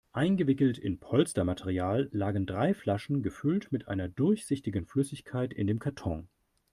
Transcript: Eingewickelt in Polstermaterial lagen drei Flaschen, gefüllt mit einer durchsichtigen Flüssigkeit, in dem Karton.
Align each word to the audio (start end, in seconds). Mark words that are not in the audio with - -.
Eingewickelt 0.13 0.79
in 0.79 0.99
Polstermaterial 0.99 2.09
lagen 2.11 2.47
drei 2.47 2.73
Flaschen, 2.73 3.21
gefüllt 3.21 3.71
mit 3.71 3.87
einer 3.87 4.09
durchsichtigen 4.09 4.87
Flüssigkeit, 4.87 5.53
in 5.53 5.67
dem 5.67 5.77
Karton. 5.77 6.27